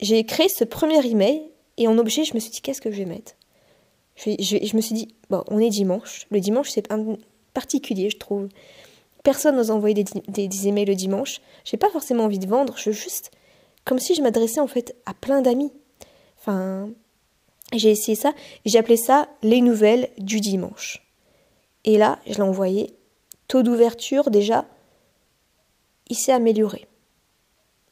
j'ai 0.00 0.24
créé 0.24 0.48
ce 0.48 0.64
premier 0.64 1.04
email 1.06 1.42
et 1.76 1.88
en 1.88 1.98
objet, 1.98 2.24
je 2.24 2.34
me 2.34 2.40
suis 2.40 2.50
dit 2.50 2.60
qu'est-ce 2.60 2.80
que 2.80 2.90
je 2.90 2.98
vais 2.98 3.06
mettre? 3.06 3.32
Je, 4.24 4.76
me 4.76 4.80
suis 4.80 4.94
dit, 4.94 5.14
bon, 5.30 5.44
on 5.48 5.58
est 5.58 5.70
dimanche. 5.70 6.26
Le 6.30 6.40
dimanche, 6.40 6.70
c'est 6.70 6.90
un 6.92 7.16
particulier, 7.54 8.10
je 8.10 8.18
trouve. 8.18 8.48
Personne 9.22 9.56
n'ose 9.56 9.70
envoyer 9.70 10.04
des, 10.04 10.68
emails 10.68 10.86
le 10.86 10.94
dimanche. 10.94 11.40
J'ai 11.64 11.76
pas 11.76 11.90
forcément 11.90 12.24
envie 12.24 12.38
de 12.38 12.46
vendre, 12.46 12.76
je 12.76 12.90
juste. 12.90 13.30
Comme 13.84 13.98
si 13.98 14.14
je 14.14 14.22
m'adressais 14.22 14.60
en 14.60 14.66
fait 14.66 14.94
à 15.06 15.14
plein 15.14 15.42
d'amis. 15.42 15.72
Enfin, 16.38 16.90
j'ai 17.72 17.90
essayé 17.90 18.14
ça 18.14 18.32
j'ai 18.64 18.78
appelé 18.78 18.96
ça 18.96 19.28
les 19.42 19.60
nouvelles 19.60 20.10
du 20.18 20.40
dimanche. 20.40 21.06
Et 21.84 21.98
là, 21.98 22.18
je 22.26 22.34
l'ai 22.34 22.42
envoyé. 22.42 22.94
Taux 23.48 23.62
d'ouverture, 23.62 24.30
déjà, 24.30 24.66
il 26.08 26.16
s'est 26.16 26.32
amélioré. 26.32 26.86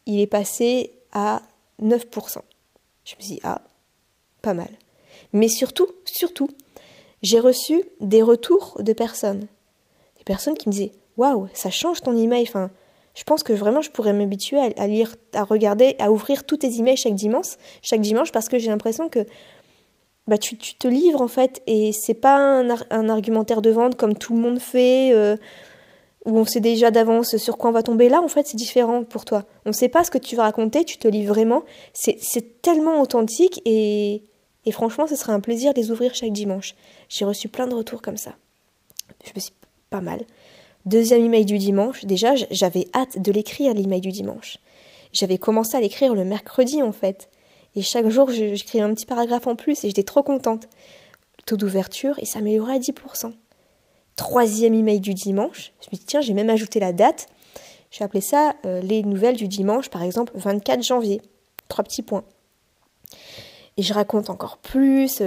Il 0.07 0.21
est 0.21 0.27
passé 0.27 0.93
à 1.13 1.43
9%. 1.83 2.39
Je 3.05 3.17
me 3.17 3.21
suis 3.21 3.35
dit, 3.35 3.41
ah, 3.43 3.63
pas 4.43 4.55
mal. 4.55 4.71
Mais 5.33 5.49
surtout, 5.49 5.89
surtout, 6.05 6.49
j'ai 7.23 7.41
reçu 7.41 7.83
des 8.01 8.23
retours 8.23 8.77
de 8.81 8.93
personnes. 8.93 9.47
Des 10.17 10.25
personnes 10.25 10.57
qui 10.57 10.69
me 10.69 10.73
disaient, 10.73 10.93
waouh, 11.17 11.49
ça 11.53 11.71
change 11.71 12.01
ton 12.01 12.17
email. 12.17 12.43
Enfin, 12.43 12.71
je 13.15 13.25
pense 13.25 13.43
que 13.43 13.53
vraiment 13.53 13.83
je 13.83 13.91
pourrais 13.91 14.13
m'habituer 14.13 14.59
à, 14.77 14.87
lire, 14.87 15.17
à 15.35 15.45
regarder, 15.45 15.97
à 15.99 16.11
ouvrir 16.11 16.45
tous 16.45 16.59
tes 16.59 16.79
emails 16.79 16.97
chaque 16.97 17.15
dimanche, 17.15 17.57
chaque 17.83 18.01
dimanche 18.01 18.33
parce 18.33 18.49
que 18.49 18.59
j'ai 18.59 18.69
l'impression 18.69 19.09
que 19.09 19.27
bah, 20.29 20.39
tu, 20.39 20.57
te 20.57 20.87
livres 20.87 21.21
en 21.21 21.29
fait 21.29 21.63
et 21.67 21.93
c'est 21.93 22.15
pas 22.15 22.37
un, 22.37 23.09
argumentaire 23.09 23.63
de 23.63 23.71
vente 23.71 23.97
comme 23.97 24.17
tout 24.17 24.35
le 24.35 24.41
monde 24.41 24.61
fait. 24.61 25.11
Euh, 25.13 25.37
où 26.25 26.37
on 26.37 26.45
sait 26.45 26.61
déjà 26.61 26.91
d'avance 26.91 27.39
sur 27.39 27.57
quoi 27.57 27.71
on 27.71 27.73
va 27.73 27.83
tomber. 27.83 28.11
Là, 28.11 28.21
en 28.21 28.29
fait, 28.29 28.47
c'est 28.47 28.57
différent 28.57 29.03
pour 29.03 29.25
toi. 29.25 29.45
On 29.65 29.71
ne 29.71 29.75
sait 29.75 29.89
pas 29.89 30.05
ce 30.05 30.11
que 30.11 30.19
tu 30.19 30.37
vas 30.37 30.43
raconter, 30.43 30.85
tu 30.85 30.99
te 30.99 31.09
lis 31.09 31.25
vraiment. 31.25 31.63
C'est 31.95 32.61
tellement 32.61 33.01
authentique 33.01 33.63
et, 33.65 34.23
et 34.65 34.73
franchement, 34.73 35.07
ce 35.07 35.17
serait 35.17 35.33
un 35.33 35.41
plaisir 35.41 35.73
de 35.73 35.81
les 35.81 35.91
ouvrir 35.91 36.15
chaque 36.15 36.33
dimanche. 36.33 36.75
J'ai 37.09 37.25
reçu 37.25 37.49
plein 37.49 37.67
de 37.67 37.75
retours 37.75 38.03
comme 38.03 38.17
ça. 38.17 38.35
Je 39.25 39.31
me 39.35 39.41
suis 39.41 39.53
pas 39.91 40.01
mal. 40.01 40.25
Deuxième 40.85 41.25
email 41.25 41.45
du 41.45 41.59
dimanche, 41.59 42.05
déjà, 42.05 42.35
j'avais 42.51 42.87
hâte 42.95 43.21
de 43.21 43.33
l'écrire, 43.33 43.75
l'email 43.75 44.01
du 44.01 44.13
dimanche. 44.13 44.59
J'avais 45.13 45.39
commencé 45.39 45.77
à 45.77 45.81
l'écrire 45.81 46.15
le 46.15 46.25
mercredi, 46.25 46.83
en 46.83 46.93
fait. 46.93 47.31
Et 47.75 47.83
chaque 47.83 48.09
jour, 48.09 48.31
j'écrivais 48.31 48.85
un 48.85 48.95
petit 48.95 49.07
paragraphe 49.07 49.47
en 49.47 49.57
plus 49.57 49.85
et 49.85 49.89
j'étais 49.89 50.03
trop 50.03 50.23
contente. 50.23 50.69
Taux 51.47 51.57
d'ouverture, 51.57 52.19
il 52.19 52.27
s'améliorait 52.27 52.75
à 52.75 52.79
10% 52.79 53.33
troisième 54.19 54.75
email 54.75 55.01
du 55.01 55.15
dimanche. 55.15 55.73
Je 55.81 55.87
me 55.91 55.97
dis, 55.97 56.05
tiens, 56.05 56.21
j'ai 56.21 56.35
même 56.35 56.51
ajouté 56.51 56.81
la 56.81 56.93
date. 56.93 57.29
J'ai 57.91 58.05
appelé 58.05 58.21
ça 58.21 58.55
euh, 58.67 58.83
les 58.83 59.03
nouvelles 59.03 59.37
du 59.37 59.49
dimanche, 59.49 59.89
par 59.89 60.03
exemple, 60.03 60.33
24 60.35 60.83
janvier. 60.83 61.23
Trois 61.69 61.85
petits 61.85 62.03
points. 62.03 62.25
Et 63.79 63.83
je 63.83 63.95
raconte 63.95 64.29
encore 64.29 64.59
plus. 64.59 65.23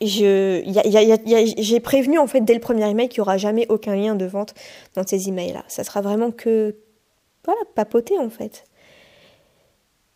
j'ai 0.00 1.80
prévenu 1.80 2.18
en 2.18 2.26
fait 2.26 2.42
dès 2.42 2.52
le 2.54 2.60
premier 2.60 2.86
email 2.90 3.08
qu'il 3.08 3.20
n'y 3.20 3.22
aura 3.22 3.38
jamais 3.38 3.66
aucun 3.70 3.96
lien 3.96 4.14
de 4.14 4.26
vente 4.26 4.52
dans 4.94 5.06
ces 5.06 5.28
emails-là. 5.28 5.64
Ça 5.68 5.84
sera 5.84 6.02
vraiment 6.02 6.32
que 6.32 6.76
voilà, 7.44 7.60
papoter 7.74 8.18
en 8.18 8.28
fait. 8.28 8.64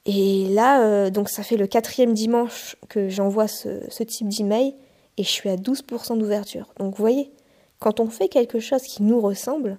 Et 0.05 0.47
là, 0.51 0.83
euh, 0.83 1.11
donc 1.11 1.29
ça 1.29 1.43
fait 1.43 1.57
le 1.57 1.67
quatrième 1.67 2.15
dimanche 2.15 2.77
que 2.89 3.09
j'envoie 3.09 3.49
ce, 3.49 4.03
type 4.05 4.29
d'email 4.29 4.77
et 5.17 5.25
je 5.25 5.29
suis 5.29 5.49
à 5.49 5.57
12% 5.57 6.19
d'ouverture. 6.19 6.73
Donc 6.79 6.95
vous 6.95 7.03
voyez, 7.03 7.33
quand 7.81 7.99
on 7.99 8.07
fait 8.07 8.29
quelque 8.29 8.61
chose 8.61 8.83
qui 8.83 9.03
nous 9.03 9.21
ressemble, 9.21 9.77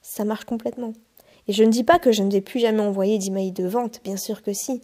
ça 0.00 0.24
marche 0.24 0.44
complètement. 0.44 0.94
Et 1.48 1.52
je 1.52 1.64
ne 1.64 1.70
dis 1.70 1.84
pas 1.84 1.98
que 1.98 2.12
je 2.12 2.22
ne 2.22 2.30
vais 2.30 2.40
plus 2.40 2.60
jamais 2.60 2.80
envoyer 2.80 3.18
d'emails 3.18 3.52
de 3.52 3.66
vente, 3.66 4.00
bien 4.04 4.16
sûr 4.16 4.42
que 4.42 4.52
si. 4.54 4.80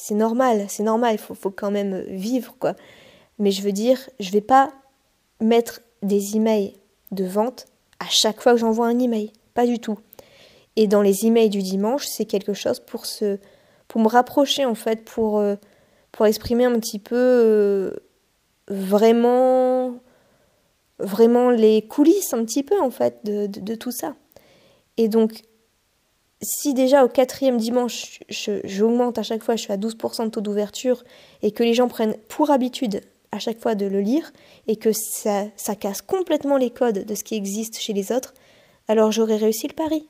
C'est 0.00 0.14
normal, 0.14 0.66
c'est 0.68 0.84
normal, 0.84 1.14
il 1.14 1.18
faut, 1.18 1.50
quand 1.50 1.72
même 1.72 2.02
vivre, 2.02 2.54
quoi. 2.60 2.74
Mais 3.40 3.50
je 3.50 3.62
veux 3.62 3.72
dire, 3.72 3.98
je 4.20 4.30
vais 4.30 4.40
pas 4.40 4.70
mettre 5.40 5.80
des 6.02 6.36
emails 6.36 6.74
de 7.10 7.24
vente 7.24 7.66
à 7.98 8.06
chaque 8.08 8.40
fois 8.40 8.52
que 8.52 8.58
j'envoie 8.58 8.86
un 8.86 8.98
email. 9.00 9.32
Pas 9.54 9.66
du 9.66 9.80
tout. 9.80 9.98
Et 10.76 10.86
dans 10.86 11.02
les 11.02 11.26
emails 11.26 11.48
du 11.48 11.62
dimanche, 11.62 12.06
c'est 12.06 12.26
quelque 12.26 12.54
chose 12.54 12.78
pour 12.78 13.06
se, 13.06 13.38
pour 13.88 14.00
me 14.00 14.06
rapprocher, 14.06 14.64
en 14.64 14.76
fait, 14.76 15.04
pour, 15.04 15.40
euh, 15.40 15.56
exprimer 16.24 16.64
un 16.64 16.78
petit 16.78 17.00
peu 17.00 17.16
euh, 17.16 17.90
vraiment 18.68 20.00
vraiment 21.00 21.50
les 21.50 21.82
coulisses 21.82 22.32
un 22.34 22.44
petit 22.44 22.62
peu 22.62 22.80
en 22.80 22.90
fait 22.90 23.24
de, 23.24 23.74
tout 23.74 23.92
ça. 23.92 24.14
Et 24.96 25.08
donc, 25.08 25.42
si 26.40 26.74
déjà 26.74 27.04
au 27.04 27.08
quatrième 27.08 27.56
dimanche, 27.56 28.20
j'augmente 28.64 29.18
à 29.18 29.22
chaque 29.22 29.42
fois, 29.42 29.56
je 29.56 29.62
suis 29.62 29.72
à 29.72 29.76
12% 29.76 30.24
de 30.24 30.30
taux 30.30 30.40
d'ouverture, 30.40 31.02
et 31.42 31.50
que 31.50 31.62
les 31.62 31.74
gens 31.74 31.88
prennent 31.88 32.16
pour 32.28 32.50
habitude 32.50 33.02
à 33.32 33.38
chaque 33.38 33.60
fois 33.60 33.74
de 33.74 33.86
le 33.86 34.00
lire, 34.00 34.32
et 34.66 34.76
que 34.76 34.92
ça, 34.92 35.50
casse 35.78 36.02
complètement 36.02 36.56
les 36.56 36.70
codes 36.70 37.04
de 37.04 37.14
ce 37.14 37.24
qui 37.24 37.34
existe 37.34 37.78
chez 37.78 37.92
les 37.92 38.12
autres, 38.12 38.34
alors 38.86 39.12
j'aurais 39.12 39.36
réussi 39.36 39.68
le 39.68 39.74
pari. 39.74 40.08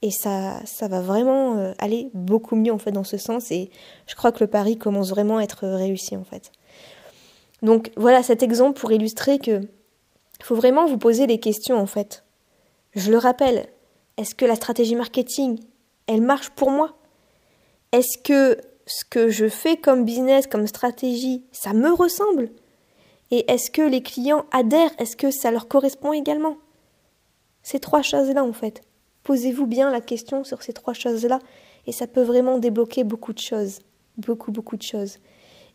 Et 0.00 0.12
ça, 0.12 0.60
ça 0.64 0.86
va 0.86 1.00
vraiment 1.00 1.56
euh, 1.56 1.72
aller 1.78 2.08
beaucoup 2.14 2.54
mieux 2.54 2.72
en 2.72 2.78
fait 2.78 2.92
dans 2.92 3.04
ce 3.04 3.16
sens, 3.16 3.50
et 3.50 3.70
je 4.06 4.14
crois 4.14 4.30
que 4.30 4.40
le 4.40 4.46
pari 4.46 4.78
commence 4.78 5.10
vraiment 5.10 5.38
à 5.38 5.42
être 5.42 5.66
réussi 5.66 6.16
en 6.16 6.24
fait. 6.24 6.52
Donc 7.62 7.90
voilà 7.96 8.22
cet 8.22 8.44
exemple 8.44 8.78
pour 8.78 8.92
illustrer 8.92 9.40
que 9.40 9.62
faut 10.40 10.54
vraiment 10.54 10.86
vous 10.86 10.98
poser 10.98 11.26
des 11.26 11.40
questions 11.40 11.76
en 11.76 11.86
fait. 11.86 12.24
Je 12.94 13.10
le 13.10 13.18
rappelle, 13.18 13.68
est-ce 14.18 14.34
que 14.34 14.44
la 14.44 14.56
stratégie 14.56 14.96
marketing, 14.96 15.58
elle 16.06 16.20
marche 16.20 16.50
pour 16.50 16.70
moi? 16.70 16.98
Est-ce 17.92 18.18
que 18.18 18.58
ce 18.86 19.04
que 19.04 19.28
je 19.28 19.48
fais 19.48 19.76
comme 19.76 20.04
business, 20.04 20.46
comme 20.46 20.66
stratégie, 20.66 21.44
ça 21.52 21.72
me 21.72 21.90
ressemble? 21.92 22.50
Et 23.30 23.50
est-ce 23.50 23.70
que 23.70 23.82
les 23.82 24.02
clients 24.02 24.44
adhèrent? 24.50 24.92
Est-ce 24.98 25.16
que 25.16 25.30
ça 25.30 25.50
leur 25.50 25.68
correspond 25.68 26.12
également? 26.12 26.56
Ces 27.62 27.80
trois 27.80 28.02
choses-là 28.02 28.44
en 28.44 28.52
fait. 28.52 28.82
Posez-vous 29.22 29.66
bien 29.66 29.90
la 29.90 30.00
question 30.00 30.44
sur 30.44 30.62
ces 30.62 30.72
trois 30.72 30.94
choses-là 30.94 31.38
et 31.86 31.92
ça 31.92 32.06
peut 32.06 32.22
vraiment 32.22 32.58
débloquer 32.58 33.04
beaucoup 33.04 33.32
de 33.32 33.38
choses. 33.38 33.78
Beaucoup, 34.16 34.50
beaucoup 34.50 34.76
de 34.76 34.82
choses. 34.82 35.18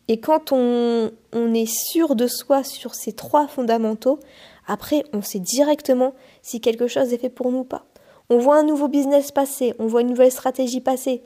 Et 0.08 0.20
quand 0.20 0.52
on, 0.52 1.10
est 1.32 1.66
sûr 1.66 2.14
de 2.14 2.26
soi 2.26 2.62
sur 2.62 2.94
ces 2.94 3.12
trois 3.12 3.48
fondamentaux, 3.48 4.20
après, 4.66 5.04
on 5.12 5.22
sait 5.22 5.38
directement 5.38 6.14
si 6.42 6.60
quelque 6.60 6.88
chose 6.88 7.12
est 7.12 7.18
fait 7.18 7.30
pour 7.30 7.50
nous 7.50 7.60
ou 7.60 7.64
pas. 7.64 7.86
On 8.30 8.38
voit 8.38 8.56
un 8.56 8.64
nouveau 8.64 8.88
business 8.88 9.32
passer, 9.32 9.74
on 9.78 9.86
voit 9.86 10.00
une 10.00 10.08
nouvelle 10.08 10.32
stratégie 10.32 10.80
passer. 10.80 11.22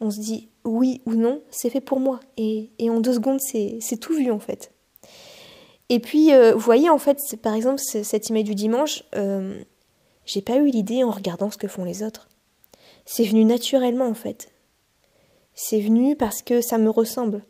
On 0.00 0.10
se 0.10 0.20
dit 0.20 0.48
oui 0.64 1.02
ou 1.06 1.14
non, 1.14 1.40
c'est 1.50 1.70
fait 1.70 1.80
pour 1.80 2.00
moi. 2.00 2.20
Et, 2.36 2.70
en 2.80 3.00
deux 3.00 3.14
secondes, 3.14 3.40
c'est 3.40 4.00
tout 4.00 4.14
vu 4.14 4.30
en 4.30 4.40
fait. 4.40 4.72
Et 5.88 6.00
puis, 6.00 6.32
euh, 6.32 6.54
vous 6.54 6.60
voyez, 6.60 6.88
en 6.88 6.98
fait, 6.98 7.18
par 7.42 7.54
exemple, 7.54 7.78
cet 7.78 8.30
email 8.30 8.42
du 8.42 8.54
dimanche, 8.54 9.04
euh, 9.14 9.62
j'ai 10.24 10.42
pas 10.42 10.56
eu 10.56 10.66
l'idée 10.66 11.04
en 11.04 11.10
regardant 11.10 11.50
ce 11.50 11.58
que 11.58 11.68
font 11.68 11.84
les 11.84 12.02
autres. 12.02 12.28
C'est 13.04 13.24
venu 13.24 13.44
naturellement 13.44 14.06
en 14.06 14.14
fait. 14.14 14.50
C'est 15.54 15.80
venu 15.80 16.16
parce 16.16 16.42
que 16.42 16.60
ça 16.60 16.78
me 16.78 16.88
ressemble. 16.88 17.42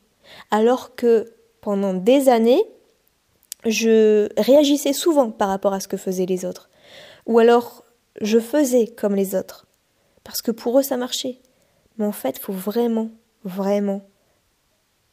Alors 0.51 0.95
que 0.97 1.33
pendant 1.61 1.95
des 1.95 2.29
années, 2.29 2.63
je 3.65 4.29
réagissais 4.37 4.93
souvent 4.93 5.31
par 5.31 5.49
rapport 5.49 5.73
à 5.73 5.81
ce 5.81 5.89
que 5.89 5.97
faisaient 5.97 6.27
les 6.27 6.45
autres. 6.45 6.69
Ou 7.27 7.39
alors, 7.39 7.84
je 8.21 8.39
faisais 8.39 8.87
comme 8.87 9.15
les 9.15 9.35
autres. 9.35 9.67
Parce 10.23 10.43
que 10.43 10.51
pour 10.51 10.79
eux, 10.79 10.83
ça 10.83 10.97
marchait. 10.97 11.41
Mais 11.99 12.07
en 12.07 12.13
fait, 12.13 12.39
faut 12.39 12.53
vraiment, 12.53 13.11
vraiment 13.45 14.03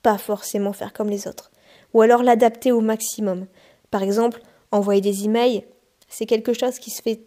pas 0.02 0.18
forcément 0.18 0.74
faire 0.74 0.94
comme 0.94 1.10
les 1.10 1.28
autres. 1.28 1.52
Ou 1.94 2.02
alors 2.02 2.24
l'adapter 2.24 2.72
au 2.72 2.82
maximum. 2.82 3.48
Par 3.92 4.04
exemple, 4.04 4.42
envoyer 4.72 5.02
des 5.02 5.26
emails, 5.26 5.66
c'est 6.08 6.26
quelque 6.26 6.54
chose 6.54 6.80
qui 6.80 6.92
se 6.92 7.02
fait 7.02 7.22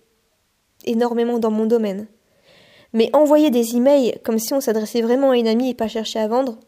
énormément 0.84 1.38
dans 1.38 1.50
mon 1.50 1.66
domaine. 1.66 2.06
Mais 2.92 3.10
envoyer 3.12 3.50
des 3.50 3.76
emails 3.76 4.18
comme 4.24 4.38
si 4.38 4.54
on 4.54 4.60
s'adressait 4.60 5.02
vraiment 5.02 5.30
à 5.30 5.36
une 5.36 5.48
amie 5.48 5.70
et 5.70 5.74
pas 5.74 5.88
chercher 5.88 6.20
à 6.20 6.28
vendre, 6.28 6.58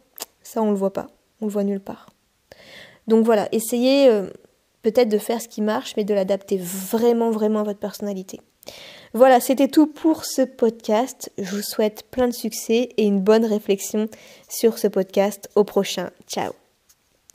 ça 0.43 0.61
on 0.63 0.71
le 0.71 0.77
voit 0.77 0.93
pas, 0.93 1.07
on 1.41 1.47
le 1.47 1.53
voit 1.53 1.65
nulle 1.65 1.81
part. 1.81 2.11
Donc 3.07 3.25
voilà, 3.25 3.49
essayez 3.53 4.09
euh, 4.09 4.27
peut-être 4.83 5.09
de 5.09 5.19
faire 5.19 5.41
ce 5.41 5.49
qui 5.49 5.63
marche, 5.63 5.95
mais 5.97 6.05
de 6.05 6.15
l'adapter 6.15 6.59
vraiment, 6.59 7.31
vraiment 7.31 7.61
à 7.61 7.65
votre 7.65 7.79
personnalité. 7.79 8.41
Voilà, 9.15 9.41
c'était 9.41 9.69
tout 9.69 9.87
pour 9.87 10.25
ce 10.25 10.43
podcast. 10.43 11.31
Je 11.39 11.57
vous 11.57 11.63
souhaite 11.63 12.05
plein 12.11 12.29
de 12.29 12.35
succès 12.35 12.91
et 12.97 13.05
une 13.05 13.21
bonne 13.21 13.45
réflexion 13.45 14.09
sur 14.49 14.79
ce 14.79 14.89
podcast. 14.89 15.49
Au 15.55 15.65
prochain. 15.65 16.11
Ciao 16.29 16.53